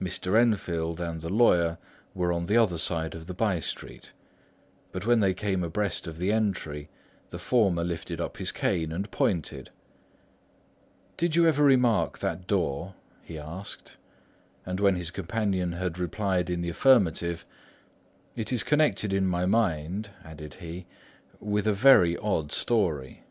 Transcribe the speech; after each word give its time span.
Mr. 0.00 0.38
Enfield 0.40 1.00
and 1.00 1.20
the 1.20 1.28
lawyer 1.28 1.78
were 2.14 2.32
on 2.32 2.46
the 2.46 2.56
other 2.56 2.78
side 2.78 3.12
of 3.16 3.26
the 3.26 3.34
by 3.34 3.58
street; 3.58 4.12
but 4.92 5.04
when 5.04 5.18
they 5.18 5.34
came 5.34 5.64
abreast 5.64 6.06
of 6.06 6.16
the 6.16 6.30
entry, 6.30 6.88
the 7.30 7.40
former 7.40 7.82
lifted 7.82 8.20
up 8.20 8.36
his 8.36 8.52
cane 8.52 8.92
and 8.92 9.10
pointed. 9.10 9.70
"Did 11.16 11.34
you 11.34 11.44
ever 11.48 11.64
remark 11.64 12.18
that 12.18 12.46
door?" 12.46 12.94
he 13.24 13.36
asked; 13.36 13.96
and 14.64 14.78
when 14.78 14.94
his 14.94 15.10
companion 15.10 15.72
had 15.72 15.98
replied 15.98 16.48
in 16.48 16.60
the 16.60 16.70
affirmative, 16.70 17.44
"It 18.36 18.52
is 18.52 18.62
connected 18.62 19.12
in 19.12 19.26
my 19.26 19.44
mind," 19.44 20.10
added 20.24 20.54
he, 20.62 20.86
"with 21.40 21.66
a 21.66 21.72
very 21.72 22.16
odd 22.18 22.52
story." 22.52 23.24